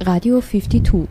[0.00, 1.08] Radio 52.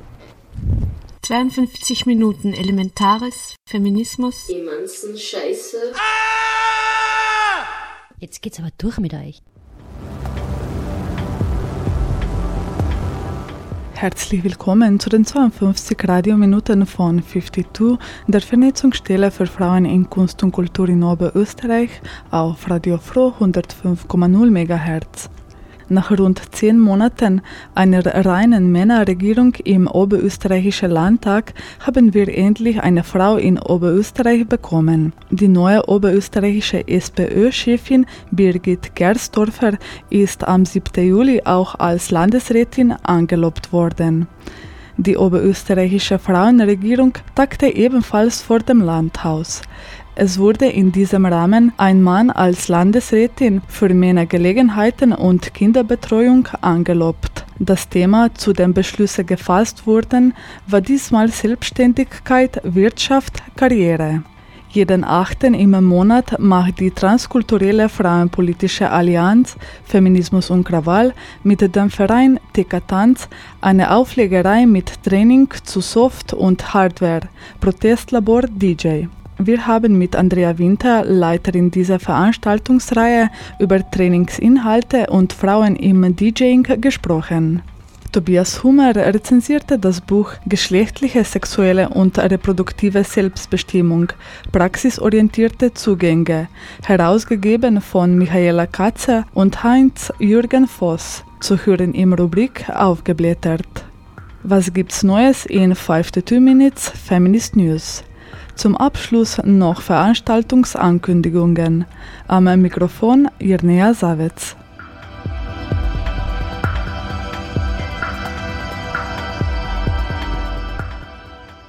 [1.24, 4.48] 52 Minuten Elementares, Feminismus.
[4.48, 5.78] Emanzen Scheiße.
[8.20, 9.42] Jetzt geht's aber durch mit euch.
[13.96, 20.52] Herzlich willkommen zu den 52 Radiominuten von 52, der Vernetzungsstelle für Frauen in Kunst und
[20.52, 21.90] Kultur in Oberösterreich
[22.30, 25.30] auf Radio Froh 105,0 MHz.
[25.88, 27.42] Nach rund zehn Monaten
[27.76, 35.14] einer reinen Männerregierung im Oberösterreichischen Landtag haben wir endlich eine Frau in Oberösterreich bekommen.
[35.30, 39.78] Die neue oberösterreichische SPÖ-Chefin Birgit Gersdorfer
[40.10, 41.08] ist am 7.
[41.08, 44.28] Juli auch als Landesrätin angelobt worden.
[44.98, 49.62] Die oberösterreichische Frauenregierung tagte ebenfalls vor dem Landhaus.
[50.18, 57.46] Es wurde in diesem Rahmen ein Mann als Landesrätin für Männergelegenheiten und Kinderbetreuung angelobt.
[57.60, 60.34] Das Thema, zu dem Beschlüsse gefasst wurden,
[60.68, 64.24] war diesmal Selbstständigkeit, Wirtschaft, Karriere.
[64.70, 72.40] Jeden achten im Monat macht die Transkulturelle Frauenpolitische Allianz Feminismus und Krawall mit dem Verein
[72.54, 73.28] TK Tanz
[73.60, 77.28] eine Auflegerei mit Training zu Soft- und Hardware,
[77.60, 79.08] Protestlabor DJ.
[79.38, 87.62] Wir haben mit Andrea Winter, Leiterin dieser Veranstaltungsreihe, über Trainingsinhalte und Frauen im DJing gesprochen.
[88.14, 94.08] Tobias Hummer rezensierte das Buch Geschlechtliche, sexuelle und reproduktive Selbstbestimmung,
[94.54, 96.48] praxisorientierte Zugänge,
[96.86, 103.84] herausgegeben von Michaela Katze und Heinz Jürgen Voss, zu hören im Rubrik Aufgeblättert.
[104.44, 108.06] Was gibt's Neues in 52 Minutes Feminist News?
[108.56, 111.86] Zum Abschluss noch Veranstaltungsankündigungen.
[112.28, 114.56] Am Mikrofon Irnea Savitz.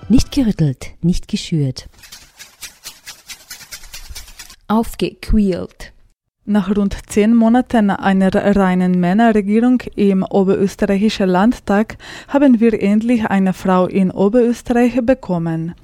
[0.09, 1.89] Nicht gerüttelt, nicht geschürt.
[4.69, 5.93] Aufgequält.
[6.49, 11.97] Nach rund zehn Monaten einer reinen Männerregierung im Oberösterreichischen Landtag
[12.29, 15.75] haben wir endlich eine Frau in Oberösterreich bekommen.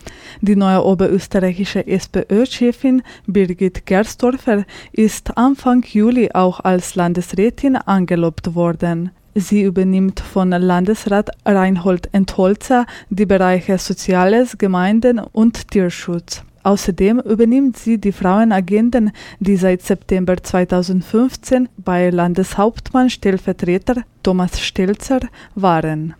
[0.40, 9.10] Die neue oberösterreichische SPÖ-Chefin Birgit Gersdorfer ist Anfang Juli auch als Landesrätin angelobt worden.
[9.34, 16.44] Sie übernimmt von Landesrat Reinhold Entholzer die Bereiche Soziales, Gemeinden und Tierschutz.
[16.62, 25.20] Außerdem übernimmt sie die Frauenagenden, die seit September 2015 bei Landeshauptmann Stellvertreter Thomas Stelzer
[25.54, 26.14] waren.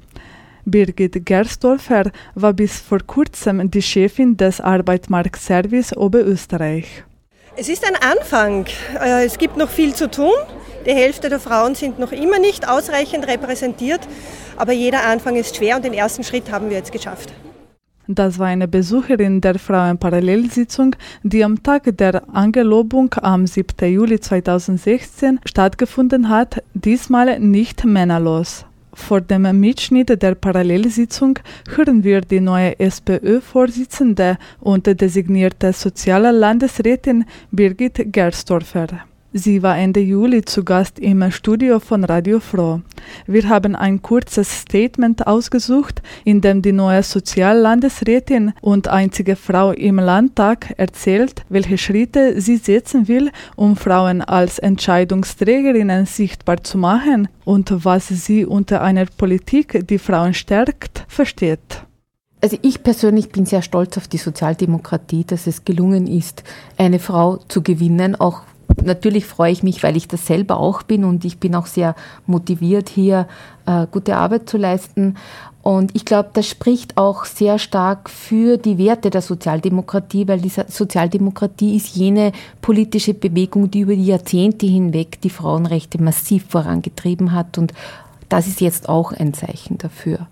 [0.65, 7.05] Birgit Gersdorfer war bis vor kurzem die Chefin des Arbeitsmarktservice Oberösterreich.
[7.57, 8.67] Es ist ein Anfang.
[8.99, 10.33] Äh, es gibt noch viel zu tun.
[10.87, 14.01] Die Hälfte der Frauen sind noch immer nicht ausreichend repräsentiert,
[14.57, 17.33] aber jeder Anfang ist schwer und den ersten Schritt haben wir jetzt geschafft.
[18.09, 23.93] Das war eine Besucherin der Frauenparallelsitzung, die am Tag der Angelobung am 7.
[23.93, 28.67] Juli 2016 stattgefunden hat, diesmal nicht männerlos.
[28.95, 31.39] Vor dem Mitschnitt der Parallelsitzung
[31.75, 39.12] hören wir die neue SPÖ-Vorsitzende und designierte soziale Landesrätin Birgit Gerstorfer.
[39.35, 42.83] Sie war Ende Juli zu Gast im Studio von Radio Froh.
[43.27, 49.97] Wir haben ein kurzes Statement ausgesucht, in dem die neue Soziallandesrätin und einzige Frau im
[49.97, 57.87] Landtag erzählt, welche Schritte sie setzen will, um Frauen als Entscheidungsträgerinnen sichtbar zu machen und
[57.87, 61.87] was sie unter einer Politik, die Frauen stärkt, versteht.
[62.43, 66.43] Also ich persönlich bin sehr stolz auf die Sozialdemokratie, dass es gelungen ist,
[66.77, 68.43] eine Frau zu gewinnen, auch
[68.83, 71.95] natürlich freue ich mich, weil ich das selber auch bin und ich bin auch sehr
[72.27, 73.27] motiviert, hier
[73.67, 75.17] äh, gute Arbeit zu leisten.
[75.63, 80.49] Und ich glaube, das spricht auch sehr stark für die Werte der Sozialdemokratie, weil die
[80.51, 87.59] Sozialdemokratie ist jene politische Bewegung, die über die Jahrzehnte hinweg die Frauenrechte massiv vorangetrieben hat
[87.59, 87.73] und
[88.33, 90.27] das ist jetzt auch ein Zeichen dafür.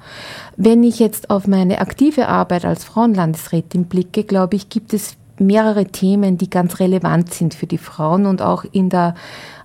[0.57, 5.87] Wenn ich jetzt auf meine aktive Arbeit als Frauenlandesrätin blicke, glaube ich, gibt es mehrere
[5.87, 9.15] Themen, die ganz relevant sind für die Frauen und auch in der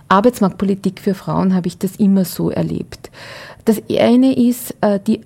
[0.07, 3.09] Arbeitsmarktpolitik für Frauen habe ich das immer so erlebt.
[3.65, 5.21] Das eine ist, äh, die,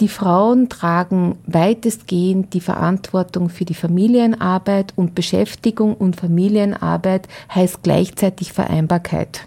[0.00, 8.52] die Frauen tragen weitestgehend die Verantwortung für die Familienarbeit und Beschäftigung und Familienarbeit heißt gleichzeitig
[8.52, 9.46] Vereinbarkeit.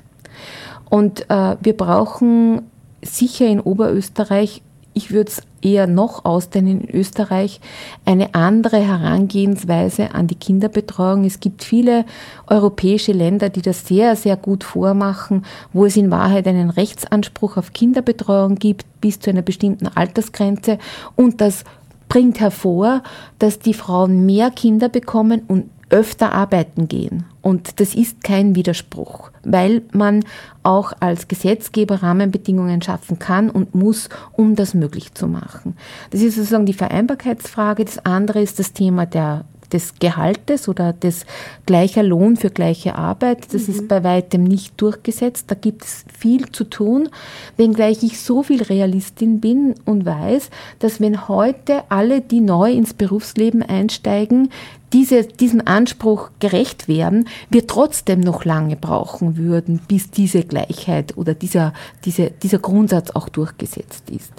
[0.89, 2.63] Und äh, wir brauchen
[3.01, 4.61] sicher in Oberösterreich
[4.93, 7.59] ich würde es eher noch ausdehnen in Österreich,
[8.05, 11.23] eine andere Herangehensweise an die Kinderbetreuung.
[11.25, 12.05] Es gibt viele
[12.47, 17.73] europäische Länder, die das sehr, sehr gut vormachen, wo es in Wahrheit einen Rechtsanspruch auf
[17.73, 20.77] Kinderbetreuung gibt bis zu einer bestimmten Altersgrenze
[21.15, 21.63] und das
[22.09, 23.01] bringt hervor,
[23.39, 27.25] dass die Frauen mehr Kinder bekommen und öfter arbeiten gehen.
[27.43, 30.25] Und das ist kein Widerspruch, weil man
[30.63, 35.77] auch als Gesetzgeber Rahmenbedingungen schaffen kann und muss, um das möglich zu machen.
[36.09, 37.85] Das ist sozusagen die Vereinbarkeitsfrage.
[37.85, 41.25] Das andere ist das Thema der des Gehaltes oder des
[41.65, 43.53] gleicher Lohn für gleiche Arbeit.
[43.53, 43.73] Das mhm.
[43.73, 45.45] ist bei weitem nicht durchgesetzt.
[45.49, 47.09] Da gibt es viel zu tun,
[47.57, 50.49] wenngleich ich so viel Realistin bin und weiß,
[50.79, 54.49] dass wenn heute alle, die neu ins Berufsleben einsteigen,
[54.93, 61.33] diese, diesem Anspruch gerecht werden, wir trotzdem noch lange brauchen würden, bis diese Gleichheit oder
[61.33, 61.73] dieser,
[62.05, 64.31] diese, dieser Grundsatz auch durchgesetzt ist.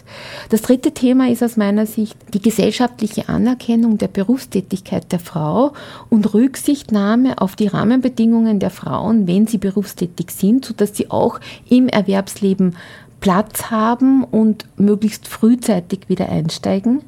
[0.50, 5.72] Das dritte Thema ist aus meiner Sicht die gesellschaftliche Anerkennung der Berufstätigkeit der Frau
[6.08, 11.88] und Rücksichtnahme auf die Rahmenbedingungen der Frauen, wenn sie berufstätig sind, sodass sie auch im
[11.88, 12.76] Erwerbsleben
[13.18, 17.00] Platz haben und möglichst frühzeitig wieder einsteigen.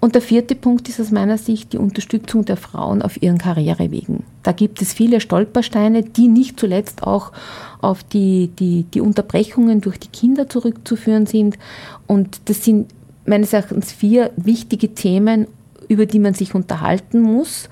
[0.00, 4.24] Und der vierte Punkt ist aus meiner Sicht die Unterstützung der Frauen auf ihren Karrierewegen.
[4.42, 7.32] Da gibt es viele Stolpersteine, die nicht zuletzt auch
[7.80, 11.58] auf die, die, die Unterbrechungen durch die Kinder zurückzuführen sind.
[12.06, 12.92] Und das sind
[13.24, 15.46] meines Erachtens vier wichtige Themen,
[15.88, 17.68] über die man sich unterhalten muss.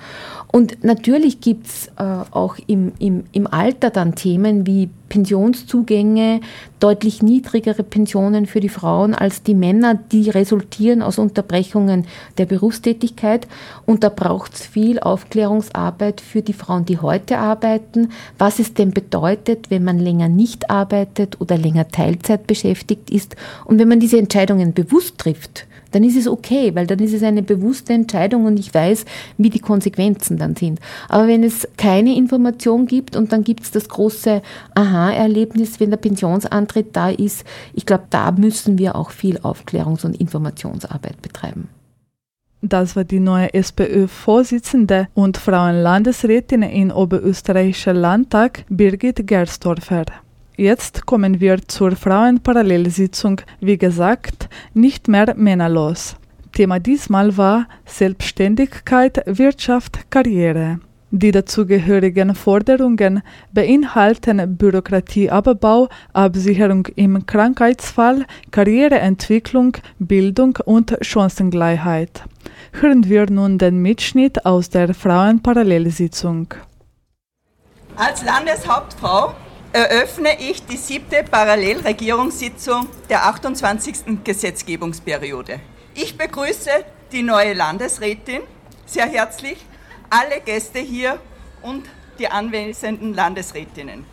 [0.54, 6.40] Und natürlich gibt es äh, auch im, im, im Alter dann Themen wie Pensionszugänge,
[6.78, 12.06] deutlich niedrigere Pensionen für die Frauen als die Männer, die resultieren aus Unterbrechungen
[12.38, 13.48] der Berufstätigkeit.
[13.84, 18.92] Und da braucht es viel Aufklärungsarbeit für die Frauen, die heute arbeiten, was es denn
[18.92, 23.34] bedeutet, wenn man länger nicht arbeitet oder länger Teilzeit beschäftigt ist.
[23.64, 27.22] Und wenn man diese Entscheidungen bewusst trifft, dann ist es okay, weil dann ist es
[27.22, 29.04] eine bewusste Entscheidung und ich weiß,
[29.38, 30.80] wie die Konsequenzen dann sind.
[31.08, 34.42] Aber wenn es keine Information gibt und dann gibt es das große
[34.74, 37.44] Aha-Erlebnis, wenn der Pensionsantritt da ist,
[37.74, 41.68] ich glaube, da müssen wir auch viel Aufklärungs- und Informationsarbeit betreiben.
[42.66, 50.06] Das war die neue SPÖ-Vorsitzende und Frauenlandesrätin in Oberösterreichischer Landtag, Birgit Gerstorfer.
[50.56, 56.14] Jetzt kommen wir zur Frauenparallelsitzung, wie gesagt, nicht mehr männerlos.
[56.52, 60.78] Thema diesmal war Selbstständigkeit, Wirtschaft, Karriere.
[61.10, 63.22] Die dazugehörigen Forderungen
[63.52, 72.22] beinhalten Bürokratieabbau, Absicherung im Krankheitsfall, Karriereentwicklung, Bildung und Chancengleichheit.
[72.80, 76.54] Hören wir nun den Mitschnitt aus der Frauenparallelsitzung.
[77.96, 79.34] Als Landeshauptfrau
[79.74, 84.22] eröffne ich die siebte Parallelregierungssitzung der 28.
[84.22, 85.58] Gesetzgebungsperiode.
[85.94, 86.70] Ich begrüße
[87.10, 88.42] die neue Landesrätin
[88.86, 89.58] sehr herzlich,
[90.10, 91.18] alle Gäste hier
[91.60, 91.86] und
[92.20, 94.06] die anwesenden Landesrätinnen.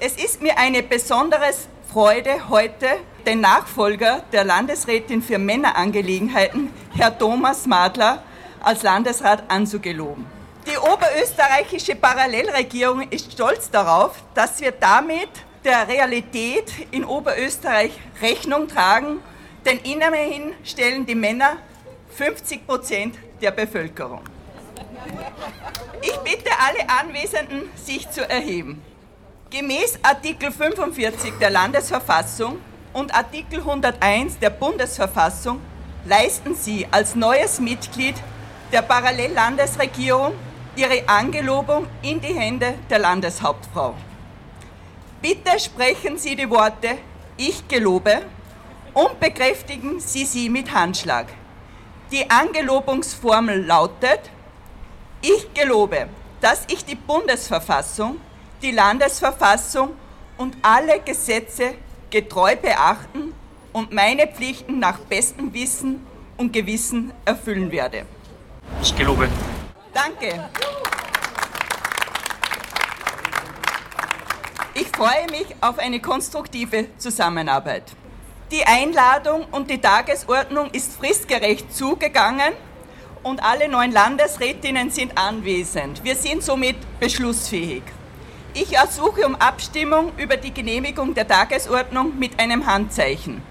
[0.00, 1.50] Es ist mir eine besondere
[1.92, 2.86] Freude, heute
[3.26, 8.22] den Nachfolger der Landesrätin für Männerangelegenheiten, Herr Thomas Madler,
[8.62, 10.24] als Landesrat anzugeloben.
[10.66, 15.28] Die oberösterreichische Parallelregierung ist stolz darauf, dass wir damit
[15.64, 19.20] der Realität in Oberösterreich Rechnung tragen,
[19.64, 21.56] denn immerhin stellen die Männer
[22.16, 24.22] 50 Prozent der Bevölkerung.
[26.00, 28.82] Ich bitte alle Anwesenden, sich zu erheben.
[29.50, 32.58] Gemäß Artikel 45 der Landesverfassung
[32.92, 35.60] und Artikel 101 der Bundesverfassung
[36.04, 38.14] leisten Sie als neues Mitglied
[38.72, 40.32] der Parallellandesregierung
[40.74, 43.94] Ihre Angelobung in die Hände der Landeshauptfrau.
[45.20, 46.96] Bitte sprechen Sie die Worte
[47.36, 48.22] Ich gelobe
[48.94, 51.26] und bekräftigen Sie sie mit Handschlag.
[52.10, 54.30] Die Angelobungsformel lautet
[55.20, 56.08] Ich gelobe,
[56.40, 58.16] dass ich die Bundesverfassung,
[58.62, 59.90] die Landesverfassung
[60.38, 61.74] und alle Gesetze
[62.08, 63.34] getreu beachten
[63.74, 66.06] und meine Pflichten nach bestem Wissen
[66.38, 68.06] und Gewissen erfüllen werde.
[68.80, 69.28] Ich gelobe.
[69.94, 70.48] Danke.
[74.74, 77.84] Ich freue mich auf eine konstruktive Zusammenarbeit.
[78.50, 82.54] Die Einladung und die Tagesordnung ist fristgerecht zugegangen
[83.22, 86.02] und alle neun Landesrätinnen sind anwesend.
[86.04, 87.82] Wir sind somit beschlussfähig.
[88.54, 93.42] Ich ersuche um Abstimmung über die Genehmigung der Tagesordnung mit einem Handzeichen.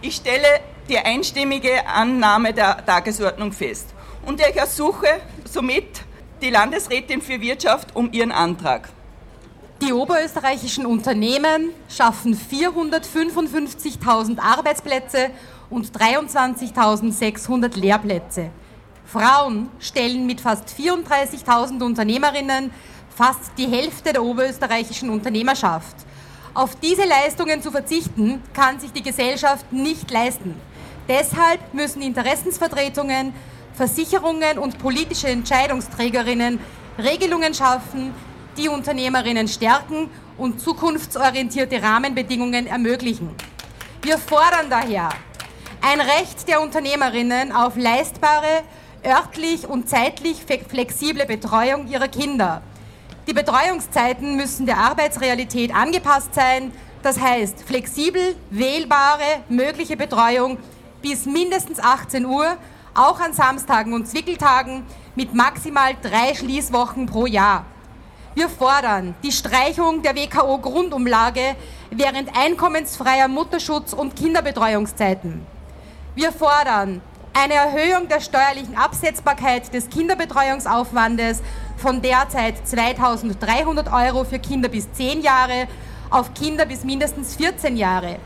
[0.00, 3.94] Ich stelle die einstimmige Annahme der Tagesordnung fest
[4.26, 5.06] und ich ersuche
[5.44, 6.02] somit
[6.40, 8.88] die Landesrätin für Wirtschaft um ihren Antrag.
[9.80, 15.30] Die oberösterreichischen Unternehmen schaffen 455.000 Arbeitsplätze
[15.70, 18.50] und 23.600 Lehrplätze.
[19.04, 22.70] Frauen stellen mit fast 34.000 Unternehmerinnen
[23.14, 25.96] fast die Hälfte der oberösterreichischen Unternehmerschaft.
[26.54, 30.54] Auf diese Leistungen zu verzichten, kann sich die Gesellschaft nicht leisten.
[31.08, 33.34] Deshalb müssen Interessensvertretungen,
[33.82, 36.60] Versicherungen und politische Entscheidungsträgerinnen
[37.02, 38.14] Regelungen schaffen,
[38.56, 40.08] die Unternehmerinnen stärken
[40.38, 43.30] und zukunftsorientierte Rahmenbedingungen ermöglichen.
[44.02, 45.08] Wir fordern daher
[45.80, 48.62] ein Recht der Unternehmerinnen auf leistbare,
[49.04, 52.62] örtlich und zeitlich flexible Betreuung ihrer Kinder.
[53.26, 56.70] Die Betreuungszeiten müssen der Arbeitsrealität angepasst sein,
[57.02, 60.58] das heißt flexibel, wählbare, mögliche Betreuung
[61.02, 62.56] bis mindestens 18 Uhr,
[62.94, 64.84] auch an Samstagen und Zwickeltagen
[65.14, 67.64] mit maximal drei Schließwochen pro Jahr.
[68.34, 71.54] Wir fordern die Streichung der WKO-Grundumlage
[71.90, 75.44] während einkommensfreier Mutterschutz- und Kinderbetreuungszeiten.
[76.14, 77.02] Wir fordern
[77.34, 81.42] eine Erhöhung der steuerlichen Absetzbarkeit des Kinderbetreuungsaufwandes
[81.76, 85.66] von derzeit 2.300 Euro für Kinder bis 10 Jahre
[86.10, 88.16] auf Kinder bis mindestens 14 Jahre.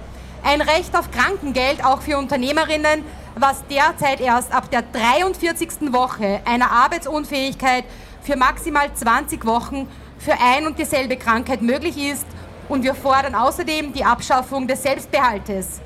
[0.43, 3.05] Ein Recht auf Krankengeld auch für Unternehmerinnen,
[3.39, 5.93] was derzeit erst ab der 43.
[5.93, 7.85] Woche einer Arbeitsunfähigkeit
[8.23, 9.89] für maximal 20 Wochen
[10.19, 12.27] für ein und dieselbe Krankheit möglich ist.
[12.69, 15.81] Und wir fordern außerdem die Abschaffung des Selbstbehaltes.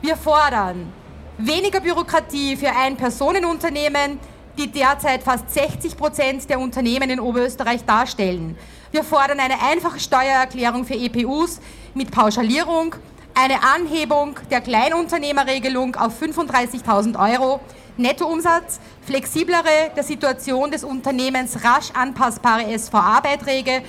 [0.00, 0.92] Wir fordern
[1.36, 4.18] weniger Bürokratie für Ein-Personen-Unternehmen,
[4.56, 8.56] die derzeit fast 60 Prozent der Unternehmen in Oberösterreich darstellen.
[8.92, 11.60] Wir fordern eine einfache Steuererklärung für EPUs
[11.92, 12.94] mit Pauschalierung,
[13.34, 17.60] eine Anhebung der Kleinunternehmerregelung auf 35.000 Euro,
[17.96, 23.82] Nettoumsatz, flexiblere der Situation des Unternehmens rasch anpassbare SVA-Beiträge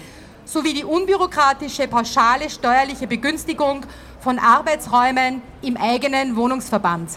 [0.45, 3.85] sowie die unbürokratische pauschale steuerliche Begünstigung
[4.19, 7.11] von Arbeitsräumen im eigenen Wohnungsverband.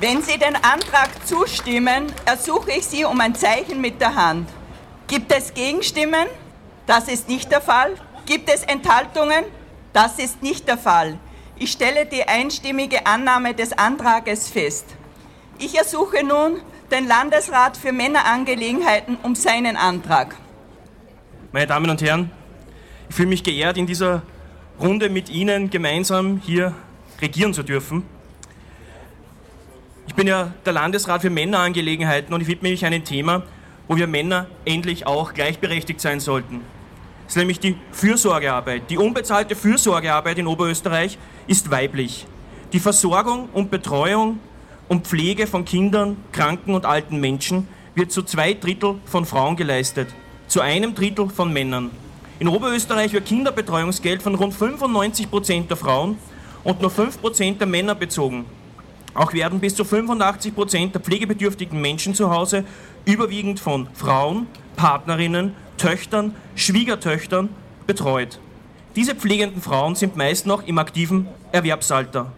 [0.00, 4.48] Wenn Sie den Antrag zustimmen, ersuche ich Sie um ein Zeichen mit der Hand.
[5.08, 6.26] Gibt es Gegenstimmen?
[6.86, 7.94] Das ist nicht der Fall.
[8.30, 9.44] Gibt es Enthaltungen?
[9.92, 11.18] Das ist nicht der Fall.
[11.56, 14.86] Ich stelle die einstimmige Annahme des Antrages fest.
[15.58, 16.60] Ich ersuche nun
[16.92, 20.36] den Landesrat für Männerangelegenheiten um seinen Antrag.
[21.50, 22.30] Meine Damen und Herren,
[23.08, 24.22] ich fühle mich geehrt, in dieser
[24.80, 26.72] Runde mit Ihnen gemeinsam hier
[27.20, 28.06] regieren zu dürfen.
[30.06, 33.42] Ich bin ja der Landesrat für Männerangelegenheiten und ich widme mich einem Thema,
[33.88, 36.60] wo wir Männer endlich auch gleichberechtigt sein sollten.
[37.30, 38.90] Ist nämlich die Fürsorgearbeit.
[38.90, 42.26] Die unbezahlte Fürsorgearbeit in Oberösterreich ist weiblich.
[42.72, 44.40] Die Versorgung und Betreuung
[44.88, 50.08] und Pflege von Kindern, kranken und alten Menschen wird zu zwei Drittel von Frauen geleistet,
[50.48, 51.92] zu einem Drittel von Männern.
[52.40, 56.18] In Oberösterreich wird Kinderbetreuungsgeld von rund 95 Prozent der Frauen
[56.64, 58.44] und nur 5 Prozent der Männer bezogen.
[59.14, 62.64] Auch werden bis zu 85 Prozent der pflegebedürftigen Menschen zu Hause
[63.04, 67.48] überwiegend von Frauen, Partnerinnen, Töchtern, Schwiegertöchtern
[67.86, 68.38] betreut.
[68.96, 72.32] Diese pflegenden Frauen sind meist noch im aktiven Erwerbsalter.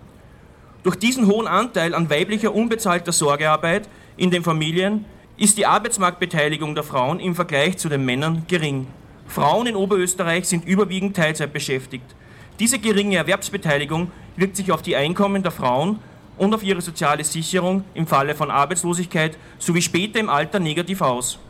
[0.85, 5.07] Durch diesen hohen Anteil an weiblicher unbezahlter Sorgearbeit in den Familien
[5.37, 8.87] ist die Arbeitsmarktbeteiligung der Frauen im Vergleich zu den Männern gering.
[9.27, 12.15] Frauen in Oberösterreich sind überwiegend Teilzeit beschäftigt.
[12.61, 15.99] Diese geringe Erwerbsbeteiligung wirkt sich auf die Einkommen der Frauen
[16.39, 21.41] und auf ihre soziale Sicherung im Falle von Arbeitslosigkeit sowie später im Alter negativ aus.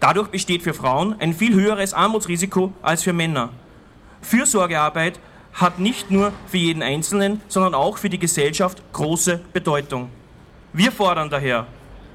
[0.00, 3.50] Dadurch besteht für Frauen ein viel höheres Armutsrisiko als für Männer.
[4.22, 5.18] Fürsorgearbeit
[5.54, 10.10] hat nicht nur für jeden Einzelnen, sondern auch für die Gesellschaft große Bedeutung.
[10.72, 11.66] Wir fordern daher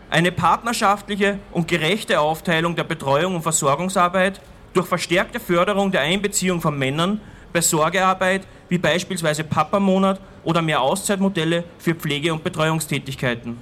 [0.09, 4.39] eine partnerschaftliche und gerechte Aufteilung der Betreuung und Versorgungsarbeit
[4.73, 7.19] durch verstärkte Förderung der Einbeziehung von Männern
[7.51, 13.57] bei Sorgearbeit wie beispielsweise Papamonat oder mehr Auszeitmodelle für Pflege- und Betreuungstätigkeiten.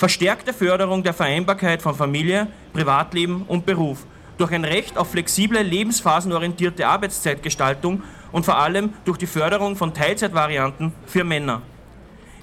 [0.00, 4.06] Verstärkte Förderung der Vereinbarkeit von Familie, Privatleben und Beruf
[4.38, 8.02] durch ein Recht auf flexible, lebensphasenorientierte Arbeitszeitgestaltung
[8.32, 11.60] und vor allem durch die Förderung von Teilzeitvarianten für Männer.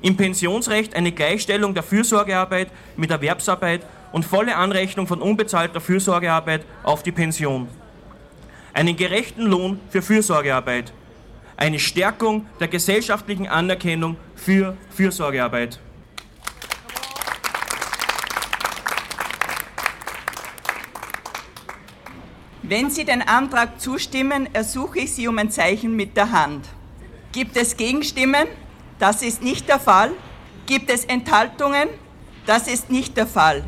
[0.04, 7.02] Im Pensionsrecht eine Gleichstellung der Fürsorgearbeit mit Erwerbsarbeit und volle Anrechnung von unbezahlter Fürsorgearbeit auf
[7.02, 7.68] die Pension.
[8.72, 10.94] Einen gerechten Lohn für Fürsorgearbeit
[11.60, 15.80] eine Stärkung der gesellschaftlichen Anerkennung für Fürsorgearbeit.
[22.70, 26.68] Wenn Sie den Antrag zustimmen, ersuche ich Sie um ein Zeichen mit der Hand.
[27.32, 28.46] Gibt es Gegenstimmen?
[29.00, 30.12] Das ist nicht der Fall.
[30.66, 31.88] Gibt es Enthaltungen?
[32.46, 33.64] Das ist nicht der Fall.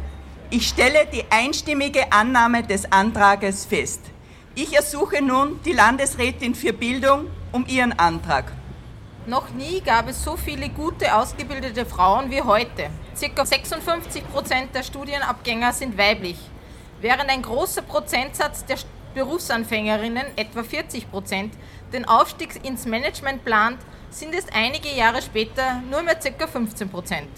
[0.49, 4.01] Ich stelle die einstimmige Annahme des Antrages fest.
[4.53, 8.51] Ich ersuche nun die Landesrätin für Bildung um ihren Antrag.
[9.27, 12.89] Noch nie gab es so viele gute, ausgebildete Frauen wie heute.
[13.15, 16.37] Circa 56 Prozent der Studienabgänger sind weiblich.
[17.01, 18.77] Während ein großer Prozentsatz der
[19.13, 21.53] Berufsanfängerinnen, etwa 40 Prozent,
[21.93, 23.79] den Aufstieg ins Management plant,
[24.09, 26.45] sind es einige Jahre später nur mehr ca.
[26.45, 27.29] 15 Prozent.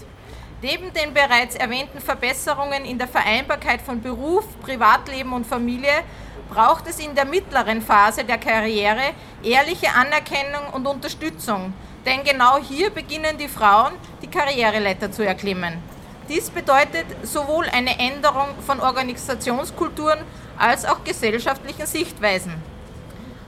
[0.62, 6.02] Neben den bereits erwähnten Verbesserungen in der Vereinbarkeit von Beruf, Privatleben und Familie
[6.50, 11.72] braucht es in der mittleren Phase der Karriere ehrliche Anerkennung und Unterstützung,
[12.04, 13.92] denn genau hier beginnen die Frauen,
[14.22, 15.91] die Karriereleiter zu erklimmen.
[16.28, 20.20] Dies bedeutet sowohl eine Änderung von Organisationskulturen
[20.56, 22.54] als auch gesellschaftlichen Sichtweisen.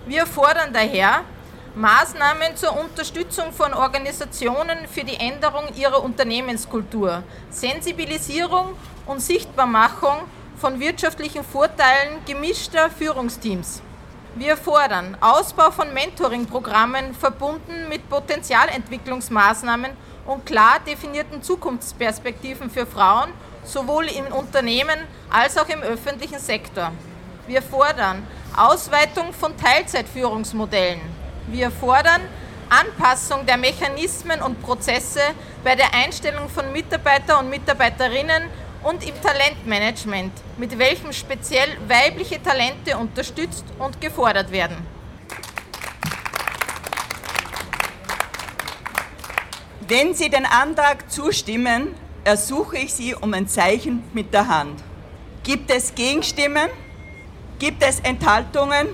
[0.07, 1.21] Wir fordern daher,
[1.77, 8.77] Maßnahmen zur Unterstützung von Organisationen für die Änderung ihrer Unternehmenskultur, Sensibilisierung
[9.07, 10.19] und Sichtbarmachung
[10.57, 13.83] von wirtschaftlichen Vorteilen gemischter Führungsteams.
[14.37, 19.93] Wir fordern Ausbau von Mentoring-Programmen verbunden mit Potenzialentwicklungsmaßnahmen
[20.27, 23.31] und klar definierten Zukunftsperspektiven für Frauen,
[23.65, 24.99] sowohl im Unternehmen
[25.31, 26.93] als auch im öffentlichen Sektor.
[27.47, 28.27] Wir fordern
[28.57, 31.01] Ausweitung von Teilzeitführungsmodellen,
[31.49, 32.23] wir fordern
[32.71, 35.21] Anpassung der Mechanismen und Prozesse
[35.63, 38.45] bei der Einstellung von Mitarbeiter und Mitarbeiterinnen
[38.83, 44.94] und im Talentmanagement, mit welchem speziell weibliche Talente unterstützt und gefordert werden.
[49.87, 54.83] Wenn Sie den Antrag zustimmen, ersuche ich Sie um ein Zeichen mit der Hand.
[55.43, 56.71] Gibt es Gegenstimmen?
[57.59, 58.89] Gibt es Enthaltungen?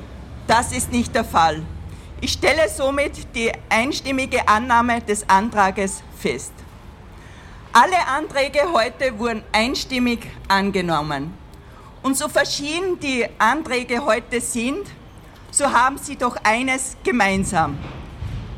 [0.48, 1.62] Das ist nicht der Fall.
[2.20, 6.52] Ich stelle somit die einstimmige Annahme des Antrages fest.
[7.72, 11.32] Alle Anträge heute wurden einstimmig angenommen.
[12.02, 14.88] Und so verschieden die Anträge heute sind,
[15.52, 17.78] so haben sie doch eines gemeinsam.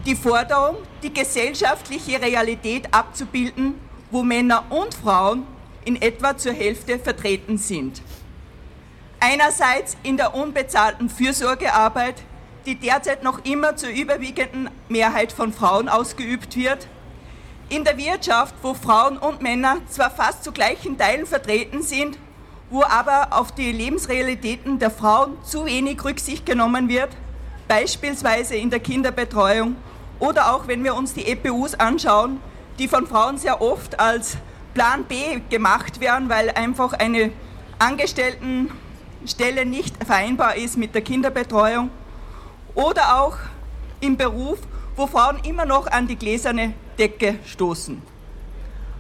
[0.07, 3.75] Die Forderung, die gesellschaftliche Realität abzubilden,
[4.11, 5.45] wo Männer und Frauen
[5.85, 8.03] in etwa zur Hälfte vertreten sind.
[9.19, 12.17] Einerseits in der unbezahlten Fürsorgearbeit,
[12.67, 16.87] die derzeit noch immer zur überwiegenden Mehrheit von Frauen ausgeübt wird.
[17.69, 22.19] In der Wirtschaft, wo Frauen und Männer zwar fast zu gleichen Teilen vertreten sind,
[22.71, 27.11] wo aber auf die Lebensrealitäten der Frauen zu wenig Rücksicht genommen wird,
[27.69, 29.77] beispielsweise in der Kinderbetreuung
[30.23, 32.41] oder auch wenn wir uns die EPUs anschauen,
[32.79, 34.37] die von Frauen sehr oft als
[34.73, 37.33] Plan B gemacht werden, weil einfach eine
[37.81, 41.91] Angestelltenstelle nicht vereinbar ist mit der Kinderbetreuung
[42.77, 43.37] oder auch
[43.99, 44.61] im Beruf,
[44.95, 48.01] wo Frauen immer noch an die gläserne Decke stoßen.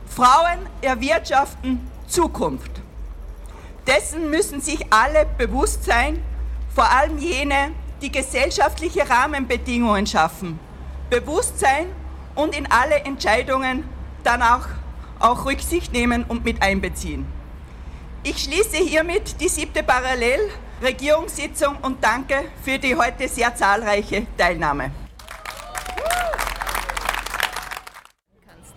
[0.06, 2.72] Frauen erwirtschaften Zukunft.
[3.86, 6.20] Dessen müssen sich alle bewusst sein,
[6.74, 10.58] vor allem jene, die gesellschaftliche Rahmenbedingungen schaffen.
[11.12, 11.88] Bewusstsein
[12.34, 13.84] und in alle Entscheidungen
[14.24, 14.66] danach
[15.20, 17.26] auch Rücksicht nehmen und mit einbeziehen.
[18.22, 20.40] Ich schließe hiermit die siebte Parallel
[20.82, 24.90] Regierungssitzung und danke für die heute sehr zahlreiche Teilnahme.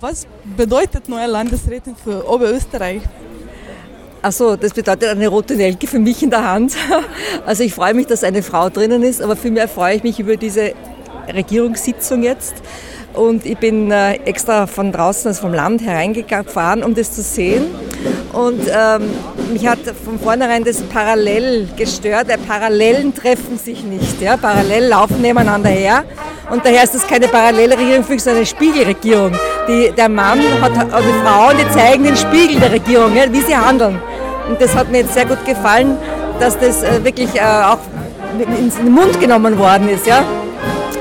[0.01, 3.01] Was bedeutet neue Landesrätin für Oberösterreich?
[4.21, 6.75] Also das bedeutet eine rote Nelke für mich in der Hand.
[7.45, 10.35] Also ich freue mich, dass eine Frau drinnen ist, aber vielmehr freue ich mich über
[10.35, 10.73] diese
[11.33, 12.55] Regierungssitzung jetzt.
[13.13, 17.63] Und ich bin äh, extra von draußen, also vom Land hereingefahren, um das zu sehen.
[18.33, 19.09] Und ähm,
[19.53, 22.27] mich hat von vornherein das parallel gestört.
[22.29, 24.21] Die Parallelen treffen sich nicht.
[24.21, 24.35] Ja?
[24.35, 26.03] Parallel laufen nebeneinander her.
[26.51, 29.31] Und daher ist das keine parallele Regierung, sondern eine Spiegelregierung.
[29.67, 33.55] Die, der Mann hat, die Frauen, die zeigen den Spiegel der Regierung, ja, wie sie
[33.55, 33.99] handeln.
[34.49, 35.97] Und das hat mir jetzt sehr gut gefallen,
[36.39, 37.79] dass das äh, wirklich äh, auch
[38.38, 40.05] in den Mund genommen worden ist.
[40.05, 40.23] Ja?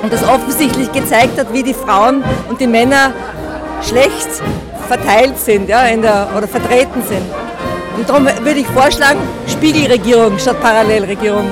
[0.04, 3.10] Und das offensichtlich gezeigt hat, wie die Frauen und die Männer
[3.82, 4.28] schlecht
[4.86, 7.22] verteilt sind ja, der, oder vertreten sind.
[7.96, 11.50] Und darum würde ich vorschlagen, Spiegelregierung statt Parallelregierung.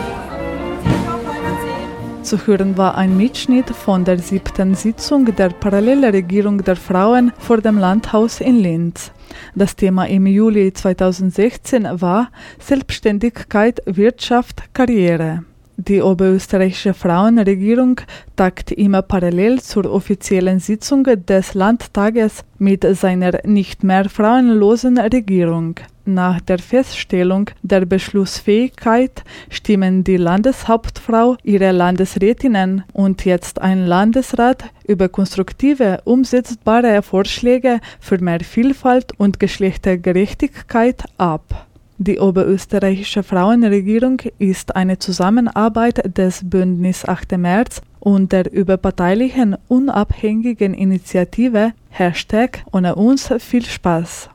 [2.23, 7.79] Zu hören war ein Mitschnitt von der siebten Sitzung der Parallelregierung der Frauen vor dem
[7.79, 9.13] Landhaus in Linz.
[9.55, 15.45] Das Thema im Juli 2016 war Selbstständigkeit, Wirtschaft, Karriere.
[15.89, 18.01] Die oberösterreichische Frauenregierung
[18.37, 25.81] tagt immer parallel zur offiziellen Sitzung des Landtages mit seiner nicht mehr frauenlosen Regierung.
[26.05, 35.09] Nach der Feststellung der Beschlussfähigkeit stimmen die Landeshauptfrau, ihre Landesrätinnen und jetzt ein Landesrat über
[35.09, 41.67] konstruktive, umsetzbare Vorschläge für mehr Vielfalt und Geschlechtergerechtigkeit ab.
[42.05, 47.39] Die oberösterreichische Frauenregierung ist eine Zusammenarbeit des Bündnis 8.
[47.39, 54.31] März und der überparteilichen unabhängigen Initiative Hashtag ohne uns viel Spaß.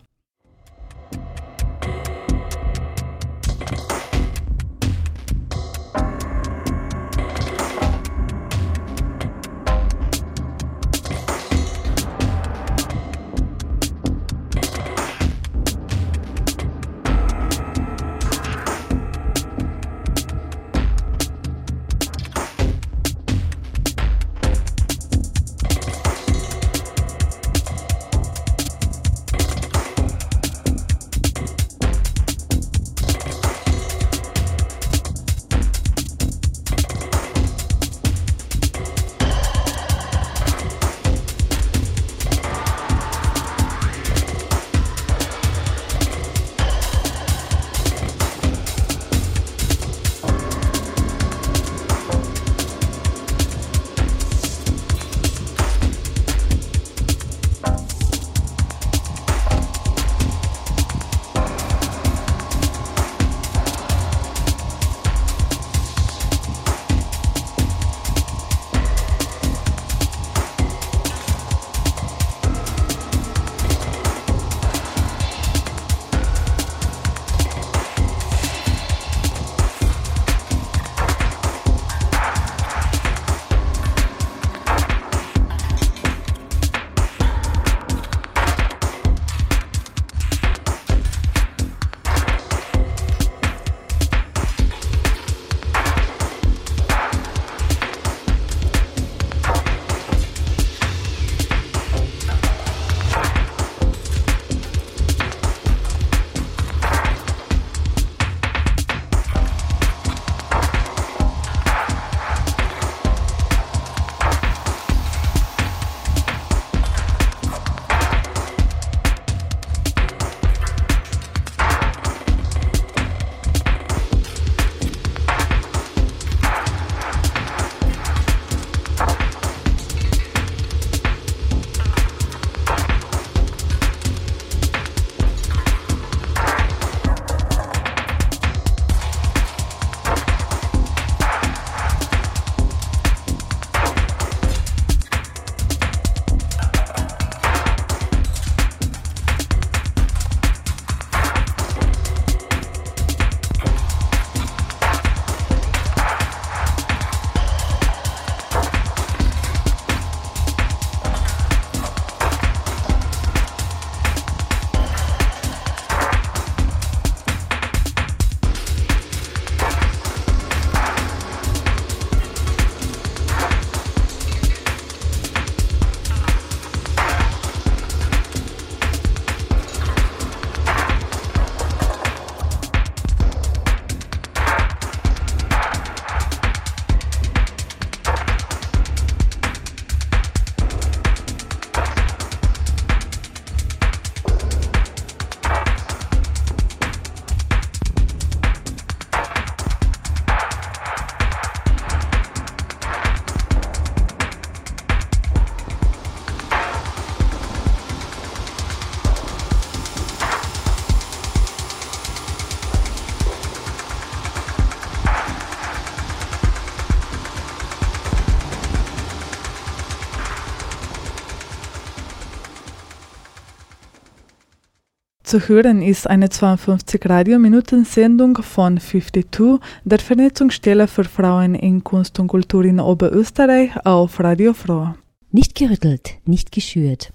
[225.27, 232.29] Zu hören ist eine 52 Radiominuten-Sendung von 52, der Vernetzungsstelle für Frauen in Kunst und
[232.29, 234.93] Kultur in Oberösterreich auf Radio Froh.
[235.33, 237.11] Nicht gerüttelt, nicht geschürt.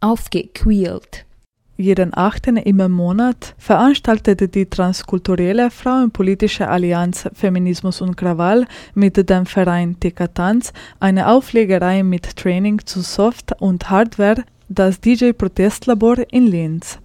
[0.00, 1.26] Aufgequält.
[1.76, 10.00] Jeden achten im Monat veranstaltet die transkulturelle Frauenpolitische Allianz Feminismus und Krawall mit dem Verein
[10.00, 16.98] TK Tanz eine Auflegerei mit Training zu Soft- und Hardware, das DJ Protestlabor in Linz.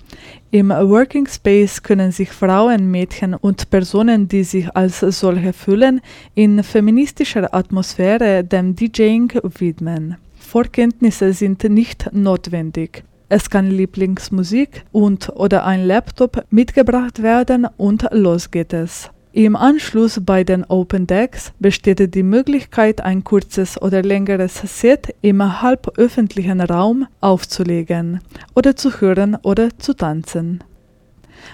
[0.51, 6.01] Im Working Space können sich Frauen, Mädchen und Personen, die sich als solche fühlen,
[6.35, 10.17] in feministischer Atmosphäre dem DJing widmen.
[10.35, 13.03] Vorkenntnisse sind nicht notwendig.
[13.29, 19.09] Es kann Lieblingsmusik und oder ein Laptop mitgebracht werden und los geht es.
[19.33, 25.61] Im Anschluss bei den Open Decks besteht die Möglichkeit, ein kurzes oder längeres Set im
[25.61, 28.19] halböffentlichen Raum aufzulegen
[28.55, 30.61] oder zu hören oder zu tanzen.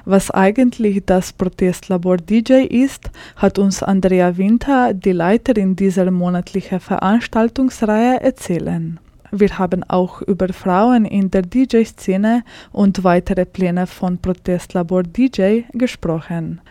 [0.05, 8.19] Was eigentlich das Protestlabor DJ ist, hat uns Andrea Winter, die Leiterin dieser monatlichen Veranstaltungsreihe,
[8.21, 8.99] erzählen.
[9.31, 16.61] Wir haben auch über Frauen in der DJ-Szene und weitere Pläne von Protestlabor DJ gesprochen.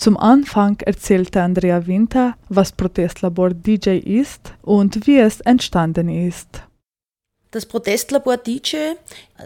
[0.00, 6.62] Zum Anfang erzählte Andrea Winter, was Protestlabor DJ ist und wie es entstanden ist.
[7.50, 8.94] Das Protestlabor DJ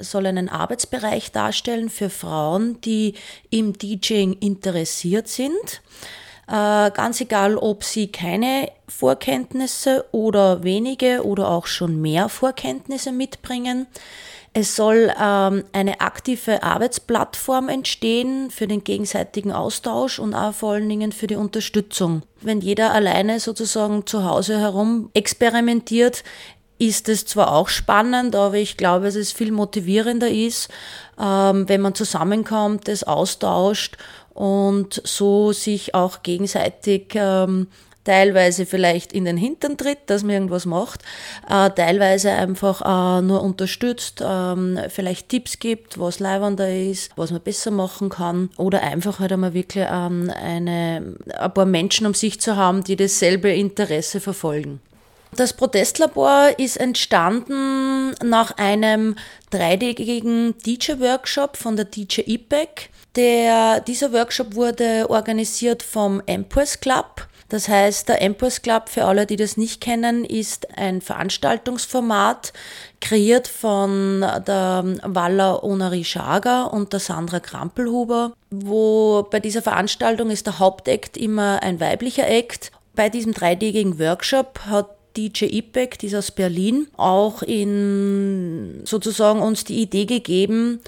[0.00, 3.14] soll einen Arbeitsbereich darstellen für Frauen, die
[3.50, 5.82] im DJing interessiert sind.
[6.46, 13.88] Äh, ganz egal, ob sie keine Vorkenntnisse oder wenige oder auch schon mehr Vorkenntnisse mitbringen.
[14.56, 20.88] Es soll ähm, eine aktive Arbeitsplattform entstehen für den gegenseitigen Austausch und auch vor allen
[20.88, 22.22] Dingen für die Unterstützung.
[22.40, 26.22] Wenn jeder alleine sozusagen zu Hause herum experimentiert,
[26.78, 30.68] ist es zwar auch spannend, aber ich glaube, dass es viel motivierender ist,
[31.20, 33.96] ähm, wenn man zusammenkommt, es austauscht
[34.34, 37.66] und so sich auch gegenseitig ähm,
[38.04, 41.02] teilweise vielleicht in den Hintern tritt, dass man irgendwas macht,
[41.48, 47.40] äh, teilweise einfach äh, nur unterstützt, ähm, vielleicht Tipps gibt, was leibender ist, was man
[47.40, 52.40] besser machen kann oder einfach halt einmal wirklich ähm, eine, ein paar Menschen um sich
[52.40, 54.80] zu haben, die dasselbe Interesse verfolgen.
[55.36, 59.16] Das Protestlabor ist entstanden nach einem
[59.50, 62.90] dreitägigen DJ-Workshop von der DJ IPEC.
[63.16, 67.26] Der, dieser Workshop wurde organisiert vom Empress Club.
[67.48, 72.52] Das heißt, der Empress Club, für alle, die das nicht kennen, ist ein Veranstaltungsformat,
[73.00, 80.46] kreiert von der Walla Onari Schager und der Sandra Krampelhuber, wo bei dieser Veranstaltung ist
[80.46, 82.72] der Hauptakt immer ein weiblicher Act.
[82.94, 89.64] Bei diesem dreitägigen Workshop hat DJ Ipek, die ist aus Berlin, auch in sozusagen uns
[89.64, 90.80] die Idee gegeben,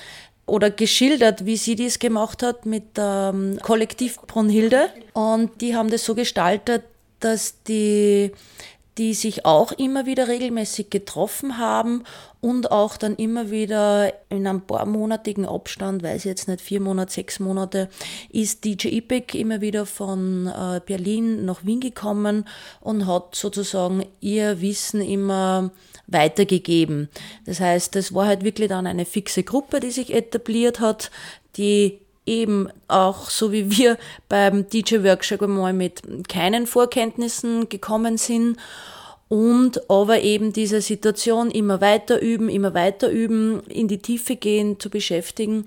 [0.46, 4.88] oder geschildert, wie sie dies gemacht hat mit ähm, Kollektiv Brunhilde.
[5.12, 6.84] Und die haben das so gestaltet,
[7.18, 8.30] dass die,
[8.96, 12.04] die sich auch immer wieder regelmäßig getroffen haben
[12.40, 16.80] und auch dann immer wieder in einem paar monatigen Abstand, weiß ich jetzt nicht, vier
[16.80, 17.88] Monate, sechs Monate,
[18.30, 22.46] ist DJ Ipek immer wieder von äh, Berlin nach Wien gekommen
[22.80, 25.72] und hat sozusagen ihr Wissen immer
[26.06, 27.08] weitergegeben.
[27.44, 31.10] Das heißt, das war halt wirklich dann eine fixe Gruppe, die sich etabliert hat,
[31.56, 38.58] die eben auch so wie wir beim DJ-Workshop einmal mit keinen Vorkenntnissen gekommen sind
[39.28, 44.78] und aber eben diese Situation immer weiter üben, immer weiter üben, in die Tiefe gehen,
[44.78, 45.66] zu beschäftigen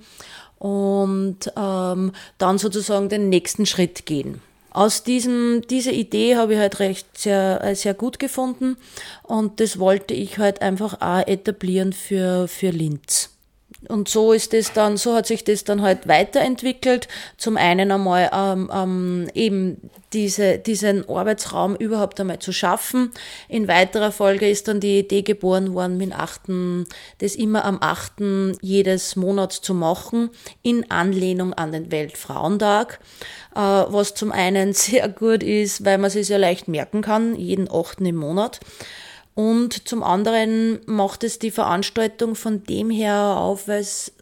[0.59, 4.41] und ähm, dann sozusagen den nächsten Schritt gehen.
[4.71, 8.77] Aus diesem, diese Idee habe ich halt recht sehr, äh, sehr gut gefunden
[9.23, 13.38] und das wollte ich halt einfach auch etablieren für, für Linz.
[13.87, 17.07] Und so ist es dann, so hat sich das dann halt weiterentwickelt.
[17.37, 23.11] Zum einen einmal ähm, ähm, eben diese, diesen Arbeitsraum überhaupt einmal zu schaffen.
[23.47, 26.87] In weiterer Folge ist dann die Idee geboren worden, mit achten,
[27.19, 28.57] das immer am 8.
[28.61, 30.29] jedes Monats zu machen,
[30.61, 32.99] in Anlehnung an den Weltfrauentag.
[33.55, 37.71] Äh, was zum einen sehr gut ist, weil man es ja leicht merken kann, jeden
[37.71, 38.01] 8.
[38.01, 38.59] im Monat.
[39.39, 43.69] Und zum anderen macht es die Veranstaltung von dem her auf,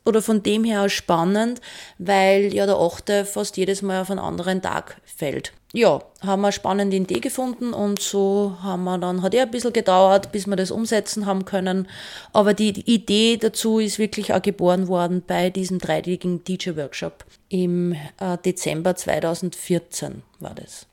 [0.05, 1.59] oder von dem her spannend,
[1.97, 5.53] weil ja der achte fast jedes Mal auf einen anderen Tag fällt.
[5.73, 9.49] Ja, haben wir eine spannende Idee gefunden und so haben wir dann, hat ja ein
[9.49, 11.87] bisschen gedauert, bis wir das umsetzen haben können.
[12.31, 18.37] Aber die Idee dazu ist wirklich auch geboren worden bei diesem dreitägigen DJ-Workshop im äh,
[18.45, 20.85] Dezember 2014 war das.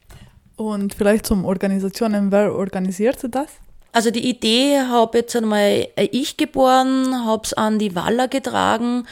[0.57, 3.49] Und vielleicht zum Organisationen, wer organisiert das?
[3.95, 9.07] Also die Idee habe jetzt einmal ich geboren, habe es an die Waller getragen,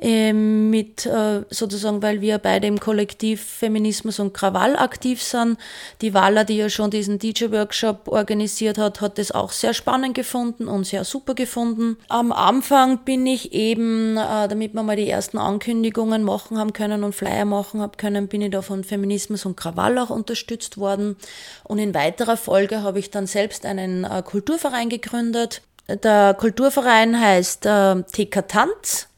[0.00, 5.58] äh, mit äh, sozusagen, weil wir beide im Kollektiv Feminismus und Krawall aktiv sind.
[6.02, 10.68] Die Waller, die ja schon diesen DJ-Workshop organisiert hat, hat das auch sehr spannend gefunden
[10.68, 11.96] und sehr super gefunden.
[12.08, 17.02] Am Anfang bin ich eben, äh, damit wir mal die ersten Ankündigungen machen haben können
[17.02, 21.16] und Flyer machen haben können, bin ich da von Feminismus und Krawall auch unterstützt worden.
[21.64, 25.62] Und in weiterer Folge habe ich dann selbst einen äh, Kulturverein gegründet.
[25.88, 29.08] Der Kulturverein heißt äh, TK Tanz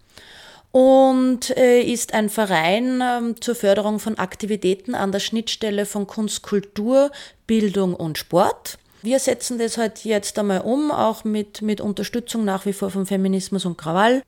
[0.70, 6.42] und äh, ist ein Verein äh, zur Förderung von Aktivitäten an der Schnittstelle von Kunst,
[6.42, 7.11] Kultur,
[7.49, 8.79] Bildung und Sport.
[9.03, 13.05] Wir setzen das halt jetzt einmal um, auch mit, mit Unterstützung nach wie vor von
[13.05, 14.23] Feminismus und Krawall.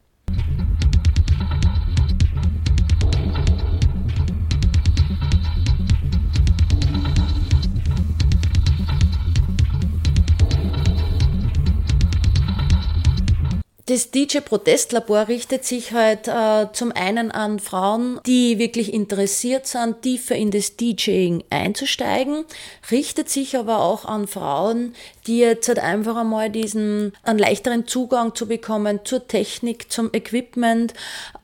[13.92, 20.34] Das DJ-Protestlabor richtet sich halt äh, zum einen an Frauen, die wirklich interessiert sind, tiefer
[20.34, 22.46] in das DJing einzusteigen,
[22.90, 24.94] richtet sich aber auch an Frauen,
[25.26, 30.94] die jetzt halt einfach einmal diesen, einen leichteren Zugang zu bekommen zur Technik, zum Equipment,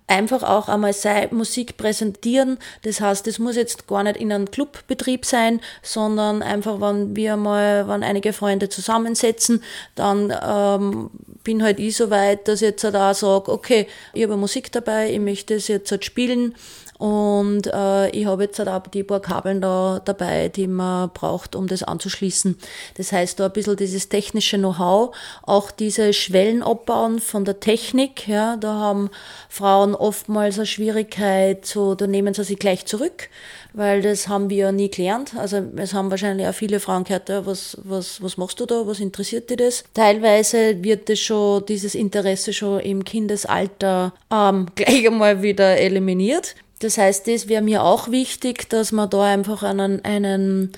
[0.08, 2.58] einfach auch einmal seine Musik präsentieren.
[2.82, 7.36] Das heißt, es muss jetzt gar nicht in einem Clubbetrieb sein, sondern einfach, wenn wir
[7.36, 9.62] mal, wenn einige Freunde zusammensetzen,
[9.94, 11.10] dann ähm,
[11.44, 14.72] bin halt ich so weit, dass ich jetzt halt auch sage, okay, ich habe Musik
[14.72, 16.54] dabei, ich möchte es jetzt halt spielen
[16.98, 21.54] und äh, ich habe jetzt halt auch die paar Kabeln da dabei, die man braucht,
[21.54, 22.58] um das anzuschließen.
[22.96, 28.26] Das heißt, da ein bisschen dieses technische Know-how, auch diese Schwellen abbauen von der Technik.
[28.26, 29.10] Ja, da haben
[29.48, 33.28] Frauen oftmals eine Schwierigkeit, so, da nehmen sie sich gleich zurück,
[33.74, 35.36] weil das haben wir ja nie gelernt.
[35.36, 38.88] Also es haben wahrscheinlich auch viele Frauen gehört, ja, was, was, was machst du da,
[38.88, 39.84] was interessiert dich das?
[39.94, 46.56] Teilweise wird das schon, dieses Interesse schon im Kindesalter ähm, gleich einmal wieder eliminiert.
[46.80, 50.72] Das heißt, das wäre mir auch wichtig, dass man da einfach einen, einen,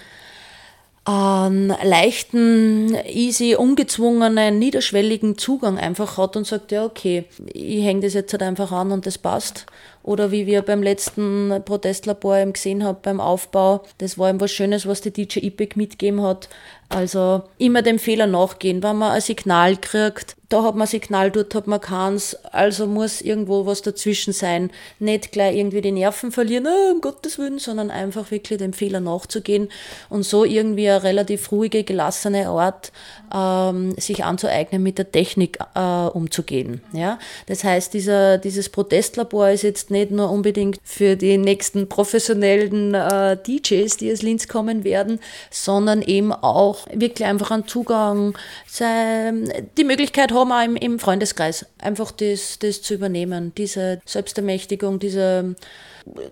[1.04, 8.14] einen leichten, easy, ungezwungenen, niederschwelligen Zugang einfach hat und sagt, ja, okay, ich hänge das
[8.14, 9.66] jetzt halt einfach an und das passt.
[10.02, 14.50] Oder wie wir beim letzten Protestlabor eben gesehen haben beim Aufbau, das war eben was
[14.50, 16.48] Schönes, was die DJ IPEC mitgegeben hat.
[16.90, 21.54] Also immer dem Fehler nachgehen, wenn man ein Signal kriegt, da hat man Signal, dort
[21.54, 24.70] hat man keins, also muss irgendwo was dazwischen sein.
[24.98, 28.98] Nicht gleich irgendwie die Nerven verlieren, oh, um Gottes Willen, sondern einfach wirklich dem Fehler
[28.98, 29.68] nachzugehen
[30.08, 32.90] und so irgendwie eine relativ ruhige, gelassene Art
[33.32, 36.82] ähm, sich anzueignen, mit der Technik äh, umzugehen.
[36.92, 37.20] Ja?
[37.46, 43.36] Das heißt, dieser, dieses Protestlabor ist jetzt nicht nur unbedingt für die nächsten professionellen äh,
[43.36, 45.20] DJs, die aus Linz kommen werden,
[45.52, 48.36] sondern eben auch wirklich einfach einen Zugang,
[48.78, 55.54] die Möglichkeit haben, auch im, Freundeskreis einfach das, das zu übernehmen, diese Selbstermächtigung, diese,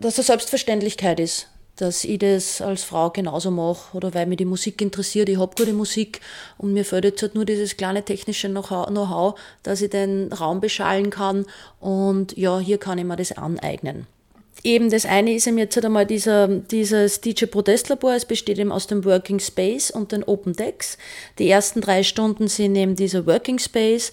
[0.00, 1.48] dass es Selbstverständlichkeit ist
[1.80, 5.28] dass ich das als Frau genauso mache oder weil mich die Musik interessiert.
[5.28, 6.20] Ich habe gute Musik
[6.58, 11.11] und mir fällt jetzt halt nur dieses kleine technische Know-how, dass ich den Raum beschallen
[11.11, 11.46] kann
[11.80, 14.06] und ja, hier kann ich mir das aneignen.
[14.64, 18.14] Eben das eine ist eben jetzt halt einmal dieser, dieses DJ Protestlabor.
[18.14, 20.98] Es besteht eben aus dem Working Space und den Open Decks.
[21.38, 24.12] Die ersten drei Stunden sind eben dieser Working Space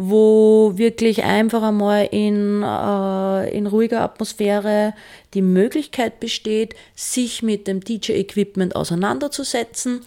[0.00, 4.94] wo wirklich einfach einmal in, äh, in ruhiger Atmosphäre
[5.34, 10.02] die Möglichkeit besteht, sich mit dem DJ-Equipment auseinanderzusetzen.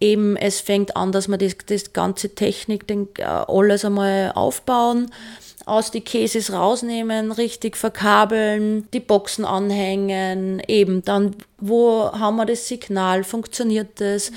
[0.00, 5.12] Eben, es fängt an, dass man das, das ganze Technik, den, äh, alles einmal aufbauen,
[5.68, 12.68] aus die Cases rausnehmen, richtig verkabeln, die Boxen anhängen, eben dann, wo haben wir das
[12.68, 14.32] Signal, funktioniert das,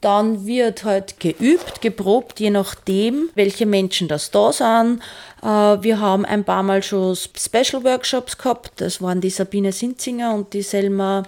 [0.00, 5.00] dann wird halt geübt, geprobt, je nachdem, welche Menschen das da sind.
[5.42, 8.72] Äh, wir haben ein paar Mal schon Special Workshops gehabt.
[8.80, 11.22] Das waren die Sabine Sinzinger und die Selma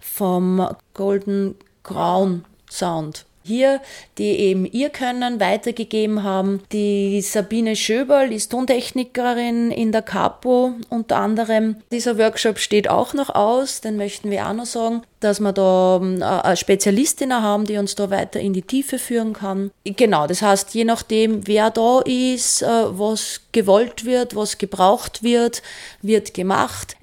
[0.00, 3.80] vom Golden Crown Sound hier,
[4.18, 6.62] die eben ihr Können weitergegeben haben.
[6.72, 11.76] Die Sabine Schöberl ist Tontechnikerin in der Capo unter anderem.
[11.90, 16.00] Dieser Workshop steht auch noch aus, den möchten wir auch noch sagen, dass wir da
[16.02, 19.70] ähm, eine Spezialistin haben, die uns da weiter in die Tiefe führen kann.
[19.84, 25.62] Genau, das heißt, je nachdem, wer da ist, äh, was gewollt wird, was gebraucht wird,
[26.02, 26.96] wird gemacht.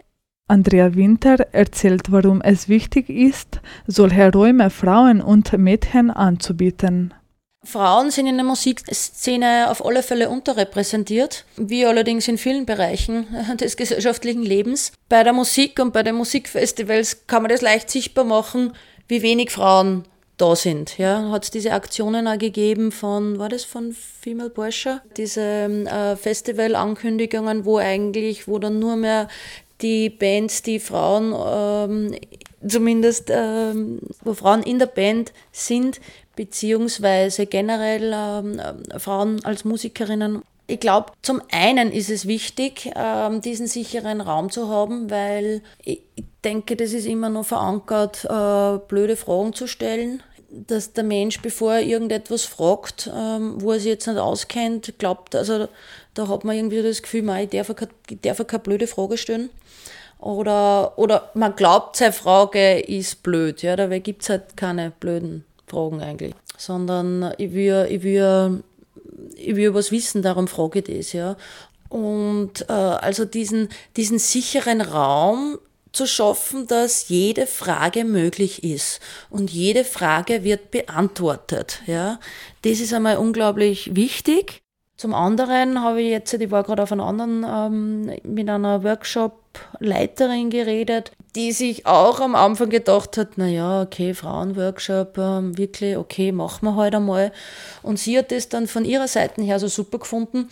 [0.50, 7.14] Andrea Winter erzählt, warum es wichtig ist, solche Räume Frauen und Mädchen anzubieten.
[7.66, 13.28] Frauen sind in der Musikszene auf alle Fälle unterrepräsentiert, wie allerdings in vielen Bereichen
[13.60, 14.94] des gesellschaftlichen Lebens.
[15.10, 18.72] Bei der Musik und bei den Musikfestivals kann man das leicht sichtbar machen,
[19.10, 20.06] wie wenig Frauen
[20.38, 20.98] da sind.
[20.98, 25.02] Ja, hat es diese Aktionen auch gegeben von, war das von Female Porsche?
[25.18, 29.28] Diese äh, Festival-Ankündigungen, wo eigentlich, wo dann nur mehr
[29.82, 32.16] die Bands, die Frauen ähm,
[32.68, 36.00] zumindest, ähm, wo Frauen in der Band sind,
[36.36, 38.62] beziehungsweise generell ähm,
[39.00, 40.42] Frauen als Musikerinnen.
[40.68, 46.02] Ich glaube, zum einen ist es wichtig, ähm, diesen sicheren Raum zu haben, weil ich
[46.44, 51.74] denke, das ist immer noch verankert, äh, blöde Fragen zu stellen dass der Mensch, bevor
[51.74, 55.68] er irgendetwas fragt, ähm, wo er sich jetzt nicht auskennt, glaubt, also
[56.14, 57.74] da hat man irgendwie das Gefühl, man, ich darf,
[58.10, 59.50] ich darf keine blöde Frage stellen.
[60.20, 63.62] Oder, oder man glaubt, seine Frage ist blöd.
[63.62, 66.34] Ja, dabei gibt es halt keine blöden Fragen eigentlich.
[66.58, 68.64] Sondern ich will, ich will,
[69.36, 71.14] ich will was wissen, darum frage ich das.
[71.14, 71.38] Ja.
[71.90, 75.60] Und äh, also diesen, diesen sicheren Raum
[75.98, 81.82] zu schaffen, dass jede Frage möglich ist und jede Frage wird beantwortet.
[81.88, 82.20] Ja,
[82.62, 84.62] das ist einmal unglaublich wichtig.
[84.96, 90.50] Zum anderen habe ich jetzt, ich war gerade auf einem anderen, ähm, mit einer Workshop-Leiterin
[90.50, 96.66] geredet, die sich auch am Anfang gedacht hat, naja, okay, Frauenworkshop, ähm, wirklich, okay, machen
[96.66, 97.32] wir heute halt einmal.
[97.84, 100.50] Und sie hat es dann von ihrer Seite her so super gefunden,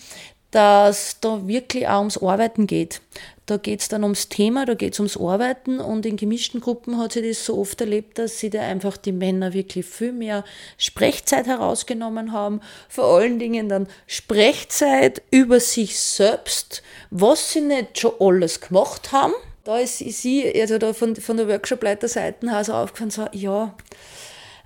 [0.52, 3.02] dass da wirklich auch ums Arbeiten geht.
[3.46, 6.98] Da geht es dann ums Thema, da geht es ums Arbeiten und in gemischten Gruppen
[6.98, 10.44] hat sie das so oft erlebt, dass sie da einfach die Männer wirklich viel mehr
[10.80, 12.62] Sprechzeit herausgenommen haben.
[12.90, 16.82] Vor allen Dingen dann Sprechzeit über sich selbst,
[17.12, 19.34] was sie nicht schon alles gemacht haben.
[19.64, 23.76] Da ist sie, also da von, von der Workshop-Leiterseite her aufgefallen, so, ja,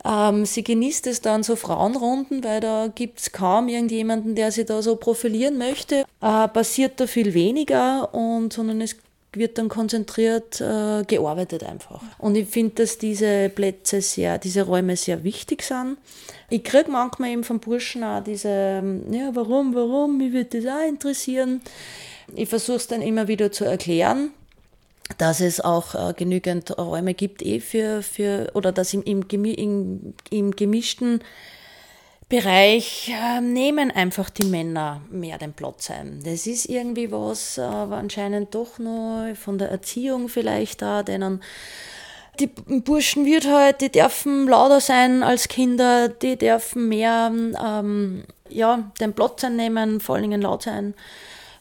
[0.06, 4.66] ähm, sie genießt es dann so Frauenrunden, weil da gibt es kaum irgendjemanden, der sich
[4.66, 6.06] da so profilieren möchte.
[6.22, 8.96] Äh, passiert da viel weniger und sondern es
[9.34, 12.02] wird dann konzentriert äh, gearbeitet einfach.
[12.18, 15.98] Und ich finde, dass diese Plätze sehr, diese Räume sehr wichtig sind.
[16.50, 20.72] Ich kriege manchmal eben vom Burschen auch diese, ähm, ja, warum, warum, mich würde das
[20.72, 21.62] auch interessieren.
[22.36, 24.32] Ich versuche es dann immer wieder zu erklären
[25.18, 30.14] dass es auch äh, genügend Räume gibt eh für, für oder dass im, im, im,
[30.30, 31.22] im gemischten
[32.30, 36.22] Bereich äh, nehmen einfach die Männer mehr den Platz ein.
[36.24, 41.42] Das ist irgendwie was, äh, aber anscheinend doch nur von der Erziehung vielleicht da, denen
[42.40, 48.92] die Burschen wird halt, die dürfen lauter sein als Kinder, die dürfen mehr ähm, ja,
[49.02, 50.94] den Platz einnehmen, vor allen Dingen laut sein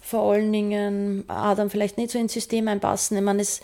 [0.08, 3.18] vor allen Dingen auch dann vielleicht nicht so ins System einpassen.
[3.18, 3.60] Ich meine, es,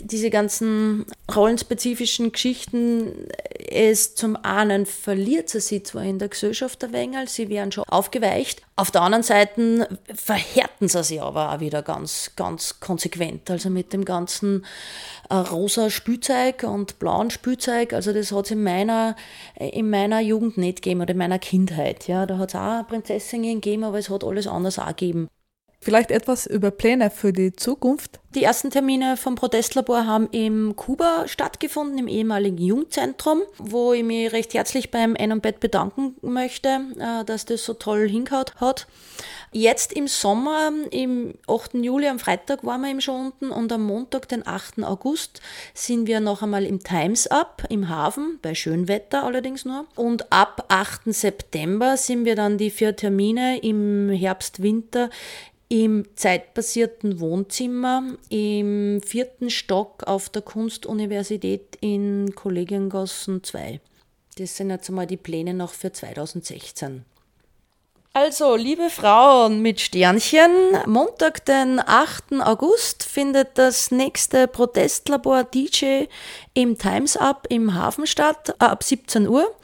[0.00, 1.04] diese ganzen
[1.34, 3.28] rollenspezifischen Geschichten,
[3.68, 7.84] es zum einen verliert sie sich zwar in der Gesellschaft der Wengel, sie werden schon
[7.88, 8.62] aufgeweicht.
[8.76, 13.50] Auf der anderen Seite verhärten sie sich aber auch wieder ganz, ganz konsequent.
[13.50, 14.64] Also mit dem ganzen
[15.28, 17.92] äh, rosa Spielzeug und blauen Spielzeug.
[17.92, 19.14] Also das hat es in meiner,
[19.56, 22.08] in meiner Jugend nicht gegeben oder in meiner Kindheit.
[22.08, 25.28] Ja, da hat es auch Prinzessinnen gegeben, aber es hat alles anders auch gegeben.
[25.86, 28.18] Vielleicht etwas über Pläne für die Zukunft?
[28.34, 34.32] Die ersten Termine vom Protestlabor haben im Kuba stattgefunden, im ehemaligen Jugendzentrum, wo ich mich
[34.32, 38.88] recht herzlich beim N Bett bedanken möchte, äh, dass das so toll hingehaut hat.
[39.52, 41.74] Jetzt im Sommer, im 8.
[41.74, 44.82] Juli, am Freitag waren wir eben schon unten und am Montag, den 8.
[44.82, 45.40] August,
[45.72, 49.86] sind wir noch einmal im Times Up im Hafen, bei Schönwetter allerdings nur.
[49.94, 51.14] Und ab 8.
[51.14, 55.10] September sind wir dann die vier Termine im Herbst, Winter
[55.68, 63.80] im zeitbasierten Wohnzimmer im vierten Stock auf der Kunstuniversität in Kollegiengassen 2.
[64.38, 67.04] Das sind jetzt einmal die Pläne noch für 2016.
[68.12, 70.50] Also, liebe Frauen mit Sternchen,
[70.86, 72.40] Montag, den 8.
[72.40, 76.04] August findet das nächste Protestlabor DJ
[76.54, 79.54] im Times Up im Hafen statt, äh, ab 17 Uhr.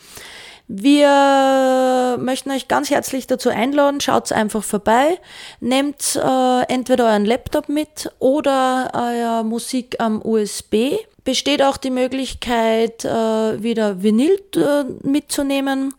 [0.75, 5.19] Wir möchten euch ganz herzlich dazu einladen, schaut einfach vorbei,
[5.61, 10.95] nehmt äh, entweder euren Laptop mit oder euer Musik am USB.
[11.25, 15.93] Besteht auch die Möglichkeit, äh, wieder Vinyl äh, mitzunehmen.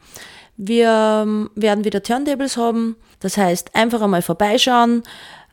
[0.58, 2.96] Wir ähm, werden wieder Turntables haben.
[3.20, 5.04] Das heißt, einfach einmal vorbeischauen.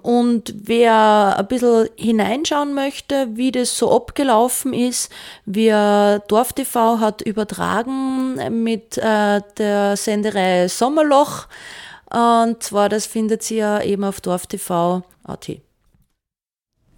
[0.03, 5.11] Und wer ein bisschen hineinschauen möchte, wie das so abgelaufen ist,
[5.45, 11.47] wir DorfTV hat übertragen mit äh, der Senderei Sommerloch.
[12.11, 15.61] Und zwar, das findet ihr eben auf DorfTV.at.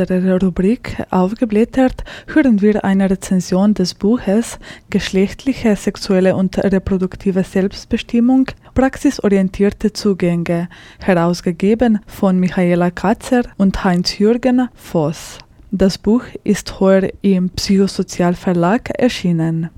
[0.00, 9.92] unserer Rubrik Aufgeblättert hören wir eine Rezension des Buches Geschlechtliche, sexuelle und reproduktive Selbstbestimmung, praxisorientierte
[9.92, 10.68] Zugänge,
[11.00, 15.38] herausgegeben von Michaela Katzer und Heinz-Jürgen Voss.
[15.70, 19.68] Das Buch ist heuer im Psychosozialverlag erschienen.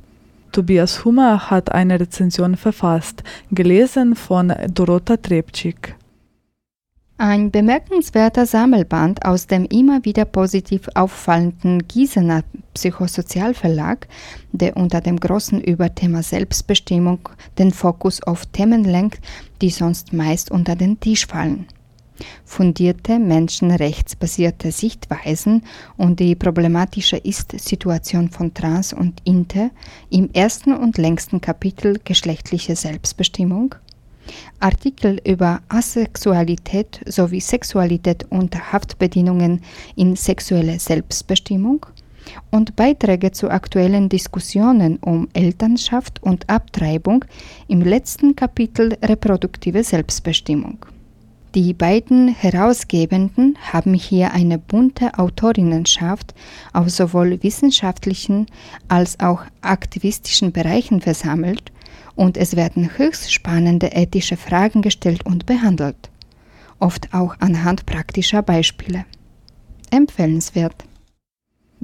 [0.52, 5.96] Tobias Hummer hat eine Rezension verfasst, gelesen von Dorota Trepczyk.
[7.24, 12.42] Ein bemerkenswerter Sammelband aus dem immer wieder positiv auffallenden Gießener
[12.74, 14.08] Psychosozialverlag,
[14.50, 17.28] der unter dem großen Überthema Selbstbestimmung
[17.60, 19.20] den Fokus auf Themen lenkt,
[19.60, 21.68] die sonst meist unter den Tisch fallen.
[22.44, 25.62] Fundierte menschenrechtsbasierte Sichtweisen
[25.96, 29.70] und die problematische Ist-Situation von Trans und Inter
[30.10, 33.76] im ersten und längsten Kapitel Geschlechtliche Selbstbestimmung–
[34.60, 39.62] Artikel über Asexualität sowie Sexualität unter Haftbedingungen
[39.96, 41.86] in sexuelle Selbstbestimmung
[42.50, 47.24] und Beiträge zu aktuellen Diskussionen um Elternschaft und Abtreibung
[47.68, 50.86] im letzten Kapitel Reproduktive Selbstbestimmung.
[51.54, 56.34] Die beiden Herausgebenden haben hier eine bunte Autorinnenschaft
[56.72, 58.46] aus sowohl wissenschaftlichen
[58.88, 61.70] als auch aktivistischen Bereichen versammelt
[62.14, 66.10] und es werden höchst spannende ethische Fragen gestellt und behandelt,
[66.78, 69.04] oft auch anhand praktischer Beispiele.
[69.90, 70.84] Empfehlenswert.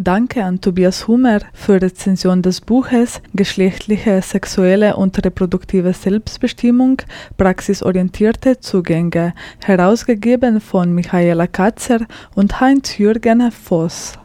[0.00, 7.02] Danke an Tobias Hummer für Rezension des Buches Geschlechtliche, sexuelle und reproduktive Selbstbestimmung,
[7.36, 12.06] praxisorientierte Zugänge, herausgegeben von Michaela Katzer
[12.36, 14.20] und Heinz-Jürgen Voss.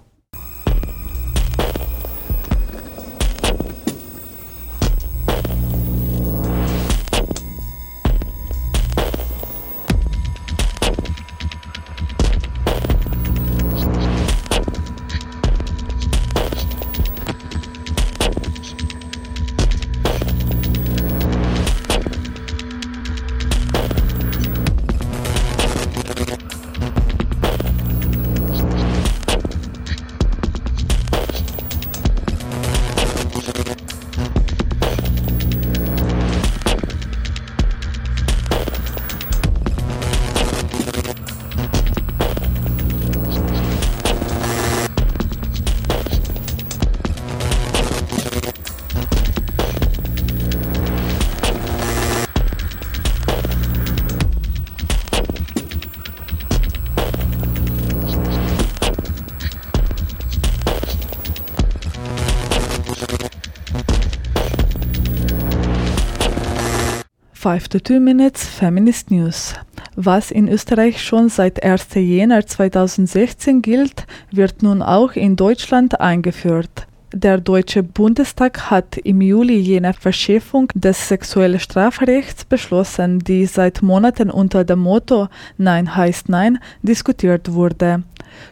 [67.53, 69.53] 5 to 2 Minutes Feminist News.
[69.95, 71.85] Was in Österreich schon seit 1.
[71.93, 76.87] Jänner 2016 gilt, wird nun auch in Deutschland eingeführt.
[77.13, 84.31] Der Deutsche Bundestag hat im Juli jene Verschärfung des sexuellen Strafrechts beschlossen, die seit Monaten
[84.31, 85.27] unter dem Motto
[85.59, 88.01] Nein heißt Nein diskutiert wurde.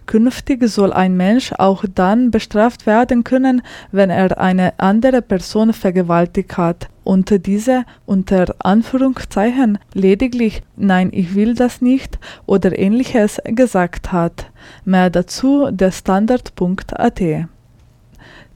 [0.05, 3.61] Künftig soll ein Mensch auch dann bestraft werden können,
[3.91, 11.53] wenn er eine andere Person vergewaltigt hat und diese unter Anführungszeichen lediglich Nein, ich will
[11.53, 14.51] das nicht oder ähnliches gesagt hat.
[14.85, 17.21] Mehr dazu der Standard.at.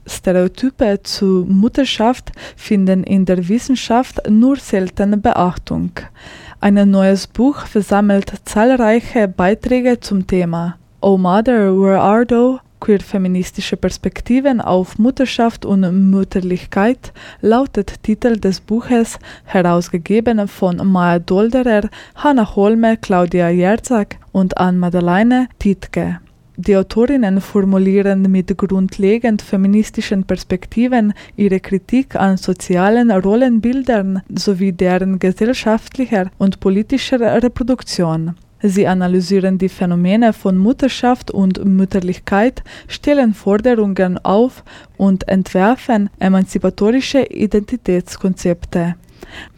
[0.06, 5.90] Stereotype zu Mutterschaft finden in der Wissenschaft nur selten Beachtung.
[6.60, 10.78] Ein neues Buch versammelt zahlreiche Beiträge zum Thema.
[11.08, 12.58] Oh Mother, Where Are Thou?
[12.80, 22.56] Queer-feministische Perspektiven auf Mutterschaft und Mütterlichkeit lautet Titel des Buches, herausgegeben von Maya Dolderer, Hanna
[22.56, 26.18] Holme, Claudia Jerzak und Ann-Madeleine Tietke.
[26.56, 36.32] Die Autorinnen formulieren mit grundlegend feministischen Perspektiven ihre Kritik an sozialen Rollenbildern sowie deren gesellschaftlicher
[36.38, 38.34] und politischer Reproduktion.
[38.62, 44.64] Sie analysieren die Phänomene von Mutterschaft und Mütterlichkeit, stellen Forderungen auf
[44.96, 48.94] und entwerfen emanzipatorische Identitätskonzepte.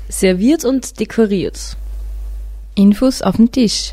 [0.08, 1.76] Serviert und dekoriert.
[2.74, 3.92] Infos auf den Tisch.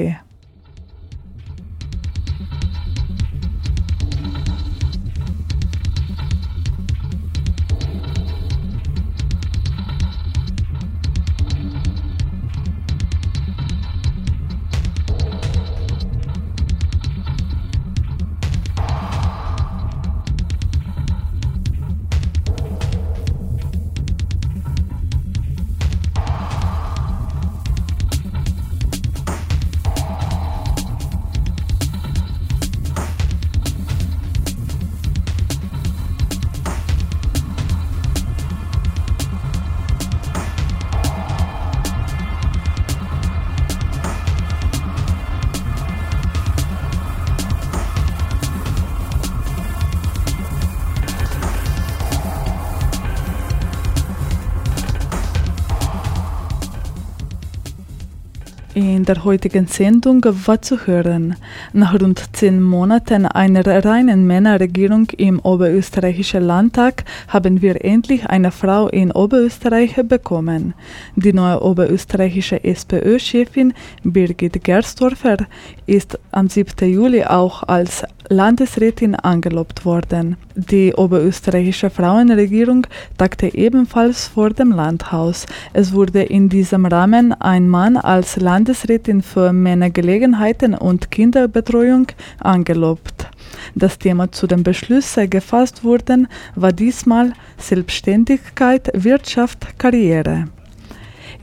[59.12, 61.36] der heutigen Sendung war zu hören,
[61.74, 68.88] nach rund zehn Monaten einer reinen Männerregierung im Oberösterreichischen Landtag haben wir endlich eine Frau
[68.88, 70.76] in Oberösterreich bekommen.
[71.18, 75.40] Die neue oberösterreichische SPÖ-Chefin Birgit Gerstorfer
[75.88, 76.90] ist am 7.
[76.90, 80.38] Juli auch als Landesrätin angelobt worden.
[80.56, 82.88] Die oberösterreichische Frauenregierung
[83.18, 85.46] tagte ebenfalls vor dem Landhaus.
[85.74, 92.08] Es wurde in diesem Rahmen ein Mann als Landesrätin für Männergelegenheiten und Kinderbetreuung
[92.40, 93.28] angelobt.
[93.76, 100.46] Das Thema zu den Beschlüssen gefasst wurden, war diesmal Selbstständigkeit, Wirtschaft, Karriere.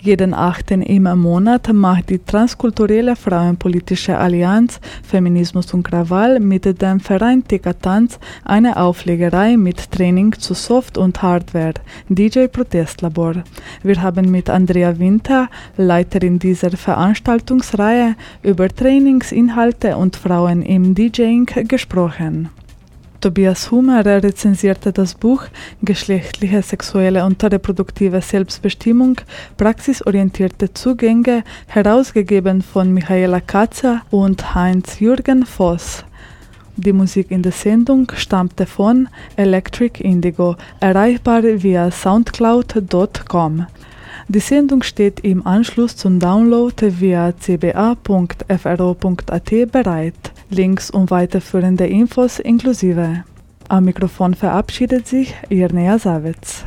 [0.01, 7.43] Jeden achten im Monat macht die Transkulturelle Frauenpolitische Allianz Feminismus und Krawall mit dem Verein
[7.83, 11.75] Tanz eine Auflegerei mit Training zu Soft- und Hardware,
[12.09, 13.43] DJ Protestlabor.
[13.83, 22.51] Wir haben mit Andrea Winter, Leiterin dieser Veranstaltungsreihe, über Trainingsinhalte und Frauen im DJing gesprochen.
[23.21, 25.43] Tobias Humer rezensierte das Buch
[25.83, 29.17] Geschlechtliche, sexuelle und reproduktive Selbstbestimmung,
[29.57, 36.05] praxisorientierte Zugänge, herausgegeben von Michaela Katzer und Heinz-Jürgen Voss.
[36.77, 43.67] Die Musik in der Sendung stammte von Electric Indigo, erreichbar via soundcloud.com.
[44.31, 48.13] Die Sendung steht im Anschluss zum Download via cba.fro.at
[49.73, 50.33] bereit.
[50.51, 53.25] Links und weiterführende Infos inklusive.
[53.69, 56.67] Am Mikrofon verabschiedet sich Irnea Savitz.